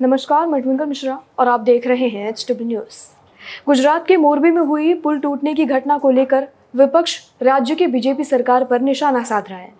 नमस्कार, 0.00 0.46
मैं 0.46 0.60
ट्विंकल 0.62 0.86
मिश्रा 0.86 1.18
और 1.38 1.48
आप 1.48 1.60
देख 1.60 1.86
रहे 1.86 2.08
हैं 2.08 2.28
एच 2.28 2.44
डब्ल्यू 2.48 2.66
न्यूज़ 2.68 2.98
गुजरात 3.66 4.06
के 4.06 4.16
मोरबी 4.16 4.50
में 4.50 4.60
हुई 4.62 4.92
पुल 4.94 5.18
टूटने 5.18 5.54
की 5.54 5.64
घटना 5.64 5.96
को 5.98 6.10
लेकर 6.10 6.46
विपक्ष 6.76 7.18
राज्य 7.42 7.74
की 7.74 7.86
बीजेपी 7.86 8.24
सरकार 8.24 8.64
पर 8.64 8.80
निशाना 8.80 9.22
साध 9.22 9.48
रहा 9.48 9.58
है। 9.58 9.72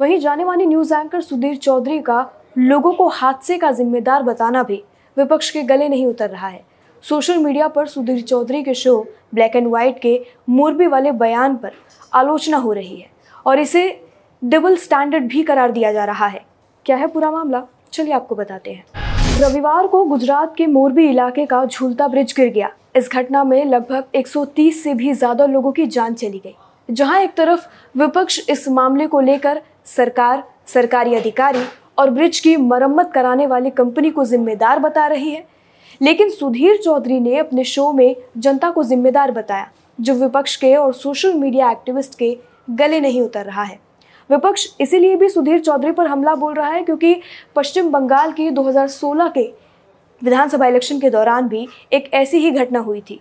वहीं 0.00 0.18
जाने 0.18 0.44
माने 0.44 0.66
न्यूज़ 0.66 0.94
एंकर 0.94 1.20
सुधीर 1.20 1.56
चौधरी 1.56 1.98
का 1.98 2.20
लोगों 2.58 2.92
को 2.92 3.08
हादसे 3.08 3.58
का 3.58 3.70
जिम्मेदार 3.70 4.22
बताना 4.22 4.62
भी 4.62 4.82
विपक्ष 5.16 5.50
के 5.50 5.62
गले 5.62 5.88
नहीं 5.88 6.06
उतर 6.06 6.30
रहा 6.30 6.48
है। 6.48 6.64
सोशल 7.04 7.38
मीडिया 7.38 7.68
पर 7.68 7.86
सुधीर 7.86 8.20
चौधरी 8.22 8.62
के 8.62 8.74
शो 8.74 8.96
ब्लैक 9.34 9.56
एंड 9.56 9.68
व्हाइट 9.68 9.98
के 9.98 10.20
मोरबी 10.48 10.86
वाले 10.86 11.12
बयान 11.12 11.56
पर 11.56 11.72
आलोचना 12.12 12.56
हो 12.56 12.72
रही 12.72 12.96
है 12.96 13.08
और 13.46 13.58
इसे 13.58 13.88
डबल 14.42 14.76
स्टैंडर्ड 14.76 15.28
भी 15.28 15.42
करार 15.42 15.72
दिया 15.72 15.92
जा 15.92 16.04
रहा 16.04 16.26
है। 16.26 16.44
क्या 16.86 16.96
है 16.96 17.06
पूरा 17.06 17.30
मामला? 17.30 17.66
चलिए 17.92 18.12
आपको 18.12 18.34
बताते 18.34 18.72
हैं। 18.72 19.03
रविवार 19.34 19.86
को 19.86 20.02
गुजरात 20.04 20.54
के 20.56 20.66
मोरबी 20.66 21.04
इलाके 21.08 21.44
का 21.46 21.64
झूलता 21.64 22.06
ब्रिज 22.08 22.32
गिर 22.36 22.48
गया। 22.48 22.68
इस 22.96 23.08
घटना 23.10 23.42
में 23.44 23.64
लगभग 23.64 24.04
130 24.14 24.82
से 24.82 24.92
भी 24.94 25.12
ज़्यादा 25.12 25.46
लोगों 25.46 25.72
की 25.72 25.86
जान 25.86 26.14
चली 26.14 26.38
गई। 26.38 26.54
जहाँ 26.88 27.18
एक 27.20 27.34
तरफ़ 27.36 27.66
विपक्ष 27.98 28.38
इस 28.50 28.68
मामले 28.68 29.06
को 29.06 29.20
लेकर 29.20 29.60
सरकार, 29.86 30.42
सरकारी 30.66 31.14
अधिकारी 31.14 31.64
और 31.98 32.10
ब्रिज 32.10 32.40
की 32.40 32.56
मरम्मत 32.56 33.10
कराने 33.14 33.46
वाली 33.46 33.70
कंपनी 33.72 34.10
को 34.10 34.24
जिम्मेदार 34.24 34.78
बता 34.78 35.06
रही 35.06 35.30
है, 35.30 35.44
लेकिन 36.00 36.30
सुधीर 36.30 36.76
चौधरी 36.76 37.18
ने 37.20 37.36
अपने 37.38 37.64
शो 37.64 37.92
में 37.92 38.14
जनता 38.38 38.70
को 38.70 38.84
जिम्मेदार 38.84 39.30
बताया, 39.30 39.68
जो 39.98 40.14
विपक्ष 40.14 40.56
के 40.56 40.74
और 40.76 40.92
सोशल 40.94 41.34
मीडिया 41.34 41.70
एक्टिविस्ट 41.70 42.18
के 42.18 42.36
गले 42.72 43.00
नहीं 43.00 43.22
उतर 43.22 43.44
रहा 43.44 43.62
है। 43.62 43.78
विपक्ष 44.30 44.66
इसीलिए 44.80 45.16
भी 45.16 45.28
सुधीर 45.28 45.60
चौधरी 45.60 45.92
पर 45.92 46.06
हमला 46.06 46.34
बोल 46.34 46.54
रहा 46.54 46.68
है 46.68 46.82
क्योंकि 46.82 47.16
पश्चिम 47.56 47.90
बंगाल 47.90 48.32
की 48.32 48.50
2016 48.50 49.30
के 49.34 49.42
विधानसभा 50.22 50.66
इलेक्शन 50.66 51.00
के 51.00 51.10
दौरान 51.10 51.48
भी 51.48 51.66
एक 51.92 52.12
ऐसी 52.14 52.38
ही 52.38 52.50
घटना 52.50 52.78
हुई 52.78 53.00
थी, 53.00 53.20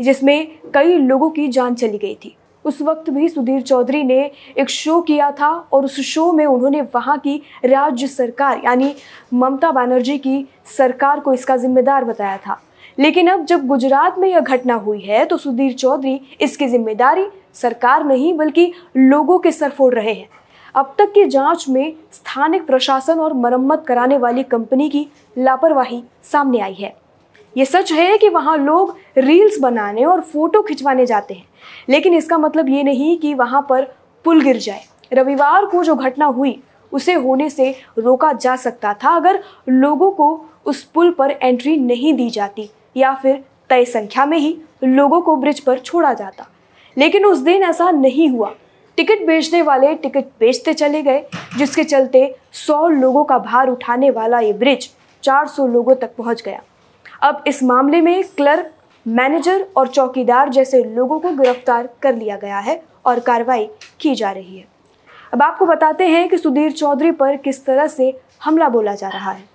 जिसमें 0.00 0.48
कई 0.74 0.96
लोगों 0.98 1.30
की 1.30 1.48
जान 1.48 1.74
चली 1.74 1.98
गई 1.98 2.14
थी। 2.14 2.34
उस 2.64 2.80
वक्त 2.82 3.08
भी 3.10 3.28
सुधीर 3.28 3.62
चौधरी 3.62 4.02
ने 4.04 4.30
एक 4.58 4.68
शो 4.70 5.00
किया 5.02 5.30
था 5.30 5.48
और 5.72 5.84
उस 5.84 6.00
शो 6.00 6.30
में 6.32 6.44
उन्होंने 6.46 6.80
वहाँ 6.94 7.16
की 7.18 7.36
राज्य 7.64 8.06
सरकार, 8.06 8.60
यानी 8.64 8.94
ममता 9.34 9.70
बनर्जी 9.72 10.18
की 10.18 10.44
सरकार 10.68 11.20
को 11.20 11.32
इसका 11.34 11.56
जिम्मेदार 11.56 12.04
बताया 12.04 12.36
था। 12.36 12.60
लेकिन 12.98 13.28
अब 13.28 13.44
जब 13.44 13.66
गुजरात 13.66 14.18
में 14.18 14.28
यह 14.28 14.40
घटना 14.40 14.74
हुई 14.76 15.00
है 15.00 15.24
तो 15.24 15.36
सुधीर 15.36 15.72
चौधरी 15.74 16.20
इसकी 16.40 16.66
ज़िम्मेदारी 16.68 17.26
सरकार 17.54 18.04
नहीं, 18.04 18.32
बल्कि 18.34 18.72
लोगों 18.96 19.38
के 19.38 19.52
सर 19.52 19.70
फोड़ 19.70 19.94
रहे 19.94 20.12
हैं। 20.12 20.28
अब 20.74 20.94
तक 20.98 21.12
की 21.12 21.24
जाँच 21.24 21.68
में 21.68 21.92
स्थानिक 22.12 22.66
प्रशासन 22.66 23.18
और 23.18 23.32
मरम्मत 23.32 23.84
कराने 23.88 24.18
वाली 24.18 24.42
कंपनी 24.42 24.88
की 24.90 25.06
लापरवाही 25.38 26.02
सामने 26.22 26.60
आई 26.60 26.74
है। 26.74 26.94
ये 27.56 27.64
सच 27.64 27.92
है 27.92 28.16
कि 28.18 28.28
वहाँ 28.28 28.56
लोग 28.58 28.96
रील्स 29.18 29.58
बनाने 29.60 30.04
और 30.04 30.20
फ़ोटो 30.20 30.62
खिंचवाने 30.62 31.06
जाते 31.06 31.34
हैं, 31.34 31.44
लेकिन 31.88 32.14
इसका 32.14 32.38
मतलब 32.38 32.68
ये 32.68 32.82
नहीं 32.82 33.16
कि 33.18 33.34
वहाँ 33.34 33.66
पर 33.70 33.84
पुल 34.24 34.40
गिर 34.40 34.56
जाए। 34.56 34.84
रविवार 35.12 35.66
को 35.66 35.82
जो 35.84 35.94
घटना 35.94 36.26
हुई, 36.26 36.58
उसे 36.92 37.14
होने 37.14 37.50
से 37.50 37.70
रोका 37.98 38.32
जा 38.32 38.56
सकता 38.56 38.94
था 38.94 39.10
अगर 39.10 39.42
लोगों 39.68 40.10
को 40.10 40.44
उस 40.66 40.82
पुल 40.84 41.10
पर 41.10 41.30
एंट्री 41.32 41.76
नहीं 41.76 42.14
दी 42.14 42.30
जाती, 42.30 42.68
या 42.96 43.14
फिर 43.14 43.42
तय 43.70 43.84
संख्या 43.84 44.26
में 44.26 44.38
ही 44.38 44.56
लोगों 44.84 45.20
को 45.20 45.36
ब्रिज 45.36 45.60
पर 45.60 45.78
छोड़ा 45.78 46.14
जाता। 46.14 46.48
लेकिन 46.96 47.26
उस 47.26 47.38
दिन 47.38 47.62
ऐसा 47.62 47.90
नहीं 47.90 48.28
हुआ। 48.28 48.52
टिकट 48.98 49.24
बेचने 49.26 49.60
वाले 49.62 49.94
टिकट 49.94 50.24
बेचते 50.40 50.72
चले 50.74 51.00
गए, 51.02 51.24
जिसके 51.58 51.84
चलते 51.84 52.34
100 52.56 52.88
लोगों 52.90 53.24
का 53.24 53.38
भार 53.38 53.68
उठाने 53.68 54.10
वाला 54.10 54.40
ये 54.40 54.52
ब्रिज 54.54 54.88
400 55.24 55.66
लोगों 55.68 55.94
तक 55.94 56.14
पहुँच 56.16 56.42
गया। 56.42 56.62
अब 57.22 57.44
इस 57.46 57.62
मामले 57.62 58.00
में 58.00 58.22
क्लर्क, 58.36 58.70
मैनेजर 59.06 59.66
और 59.76 59.88
चौकीदार 59.88 60.48
जैसे 60.48 60.82
लोगों 60.86 61.18
को 61.20 61.30
गिरफ़्तार 61.32 61.88
कर 62.02 62.14
लिया 62.14 62.36
गया 62.36 62.58
है 62.58 62.82
और 63.06 63.20
कार्रवाई 63.20 63.68
की 64.00 64.14
जा 64.14 64.30
रही 64.30 64.58
है। 64.58 64.64
अब 65.32 65.42
आपको 65.42 65.66
बताते 65.66 66.06
हैं 66.06 66.28
कि 66.28 66.38
सुधीर 66.38 66.72
चौधरी 66.72 67.10
पर 67.12 67.36
किस 67.38 67.64
तरह 67.66 67.86
से 67.88 68.14
हमला 68.44 68.68
बोला 68.68 68.94
जा 68.94 69.08
रहा 69.08 69.30
है। 69.30 69.50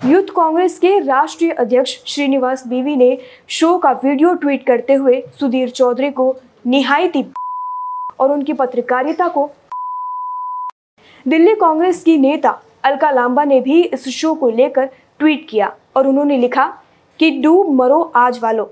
यूथ 0.00 0.34
कांग्रेस 0.36 0.78
के 0.78 0.98
राष्ट्रीय 1.00 1.50
अध्यक्ष 1.52 1.98
श्रीनिवास 2.06 2.66
बीवी 2.66 2.96
ने 2.96 3.16
शो 3.50 3.76
का 3.78 3.92
वीडियो 4.04 4.34
ट्वीट 4.34 4.66
करते 4.66 4.94
हुए 4.94 5.22
सुधीर 5.40 5.70
चौधरी 5.70 6.10
को 6.10 6.34
निहायती 6.66 7.22
और 8.20 8.32
उनकी 8.32 8.52
पत्रकारिता 8.52 9.28
को। 9.28 9.50
दिल्ली 11.28 11.54
कांग्रेस 11.54 12.04
की 12.04 12.18
नेता 12.18 12.60
अलका 12.84 13.10
लांबा 13.10 13.44
ने 13.44 13.60
भी 13.60 13.82
इस 13.82 14.08
शो 14.08 14.34
को 14.34 14.50
लेकर 14.50 14.90
ट्वीट 15.18 15.46
किया 15.48 15.76
और 15.96 16.06
उन्होंने 16.06 16.38
लिखा 16.38 16.78
कि 17.18 17.30
डूब 17.30 17.70
मरो 17.70 18.12
आज 18.16 18.40
वालों। 18.42 18.66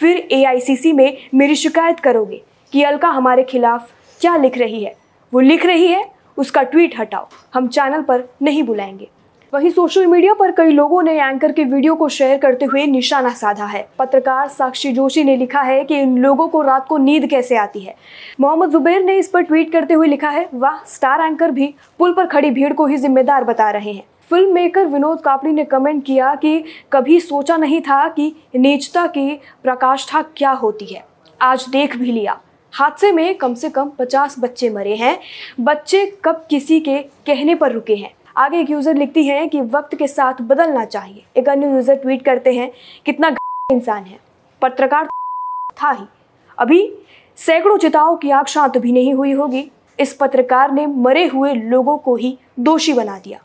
फिर 0.00 0.28
एआईसीसी 0.32 0.92
में 0.92 1.16
मेरी 1.34 1.56
शिकायत 1.56 2.00
करोगे 2.00 2.42
कि 2.72 2.82
अलका 2.82 3.08
हमारे 3.08 3.42
खिलाफ 3.42 3.92
क्या 4.20 4.36
लिख 4.36 4.58
रही 4.58 4.84
है। 4.84 4.96
वो 5.34 5.40
लिख 5.40 5.66
रही 5.66 5.86
है, 5.86 6.14
उसका 6.36 6.62
ट्वीट 6.62 6.98
हटाओ। 6.98 7.26
हम 7.54 7.68
चैनल 7.68 8.02
पर 8.02 8.24
नहीं 8.42 8.62
बुलाएँगे। 8.62 9.08
वहीं 9.54 9.70
सोशल 9.70 10.06
मीडिया 10.06 10.34
पर 10.34 10.50
कई 10.52 10.70
लोगों 10.70 11.02
ने 11.02 11.22
एंकर 11.22 11.52
के 11.52 11.64
वीडियो 11.64 11.94
को 11.94 12.08
शेयर 12.08 12.38
करते 12.38 12.64
हुए 12.64 12.86
निशाना 12.86 13.28
साधा 13.28 13.64
है। 13.64 13.88
पत्रकार 13.98 14.48
साक्षी 14.48 14.92
जोशी 14.92 15.24
ने 15.24 15.36
लिखा 15.36 15.60
है 15.60 15.84
कि 15.84 15.98
इन 16.00 16.18
लोगों 16.18 16.48
को 16.48 16.62
रात 16.62 16.86
को 16.88 16.98
नींद 16.98 17.26
कैसे 17.26 17.56
आती 17.56 17.80
है? 17.80 17.94
मोहम्मद 18.40 18.70
जुबैर 18.70 19.02
ने 19.02 19.18
इस 19.18 19.28
पर 19.28 19.40
ट्वीट 19.40 19.72
करते 19.72 19.94
हुए 19.94 20.08
लिखा 20.08 20.28
है, 20.28 20.48
वाह, 20.54 20.84
स्टार 20.86 21.20
एंकर 21.20 21.50
भी 21.50 21.74
पुल 21.98 22.12
पर 22.12 22.26
खड़ी 22.26 22.50
भीड़ 22.50 22.72
को 22.72 22.86
ही 22.86 22.96
जिम्मेदार 22.96 23.44
बता 23.44 23.70
रहे 23.70 23.92
हैं। 23.92 24.04
फ़िल्म 24.30 24.54
मेकर 24.54 24.86
विनोद 24.86 25.20
कापड़ी 25.20 25.52
ने 25.52 25.64
कमेंट 25.64 26.04
किया 26.04 26.34
कि 26.34 26.64
कभी 26.92 27.20
सोचा 27.20 27.56
नहीं 27.56 27.80
था 27.80 28.08
कि 28.08 28.36
नीचता 28.56 29.06
की 29.06 29.40
प्रकाष्ठा 29.62 30.22
क्या 30.22 30.50
होती 30.50 30.84
है। 30.84 31.04
आज 31.42 31.66
देख 31.68 31.96
भी 31.96 32.12
लिया। 32.12 32.40
हादसे 32.72 33.12
में 33.12 33.34
कम 33.34 33.54
से 33.54 33.68
कम 33.68 33.88
50 33.88 34.36
बच्चे 34.38 34.70
मरे 34.70 34.94
हैं। 34.94 35.18
बच्चे 35.60 36.18
कब 36.24 36.46
किसी 36.50 36.80
के 36.80 36.98
कहने 36.98 37.54
पर 37.54 37.72
रुके 37.72 37.96
हैं? 37.96 38.12
आगे 38.40 38.58
एक 38.60 38.70
यूज़र 38.70 38.94
लिखती 38.94 39.26
है 39.26 39.46
कि 39.48 39.60
वक्त 39.62 39.94
के 39.94 40.06
साथ 40.08 40.40
बदलना 40.42 40.84
चाहिए। 40.84 41.24
एक 41.36 41.48
अन्य 41.48 41.66
यूज़र 41.66 41.94
ट्वीट 41.94 42.22
करते 42.24 42.52
हैं, 42.52 42.70
कितना 43.06 43.34
इंसान 43.68 44.04
है। 44.04 44.18
पत्रकार 44.62 45.08
था 45.76 45.90
ही। 45.90 46.04
अभी 46.58 46.80
सैकड़ों 47.38 47.76
चिताओं 47.78 48.16
की 48.16 48.30
आग 48.30 48.46
शांत 48.46 48.78
भी 48.78 48.92
नहीं 48.92 49.12
हुई 49.14 49.32
होगी। 49.32 49.70
इस 49.98 50.12
पत्रकार 50.12 50.72
ने 50.72 50.86
मरे 50.86 51.26
हुए 51.26 51.52
लोगों 51.54 51.96
को 51.98 52.14
ही 52.16 52.36
दोषी 52.60 52.92
बना 52.92 53.18
दिया। 53.18 53.40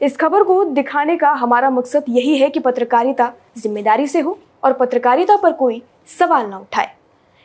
इस 0.00 0.16
खबर 0.16 0.42
को 0.42 0.62
दिखाने 0.64 1.16
का 1.16 1.30
हमारा 1.32 1.70
मकसद 1.70 2.04
यही 2.08 2.36
है 2.38 2.50
कि 2.50 2.60
पत्रकारिता 2.60 3.32
ज़िम्मेदारी 3.58 4.06
से 4.06 4.20
हो 4.20 4.38
और 4.64 4.72
पत्रकारिता 4.72 5.36
पर 5.36 5.52
कोई 5.54 5.82
सवाल 6.08 6.46
ना 6.46 6.58
उठाए। 6.58 6.90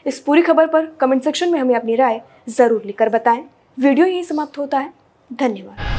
इस 0.05 0.19
पूरी 0.19 0.41
खबर 0.41 0.67
पर 0.67 0.85
कमेंट 0.99 1.23
सेक्शन 1.23 1.51
में 1.51 1.59
हमें 1.59 1.75
अपनी 1.75 1.95
राय 1.95 2.21
ज़रूर 2.49 2.81
लिखकर 2.85 3.09
बताएँ। 3.09 3.43
वीडियो 3.77 4.05
यही 4.05 4.23
समाप्त 4.23 4.57
होता 4.57 4.79
है। 4.79 4.93
धन्यवाद। 5.29 5.98